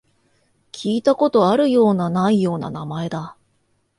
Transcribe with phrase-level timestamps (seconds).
[0.71, 3.37] 聞いたことあるような、ないような名前だ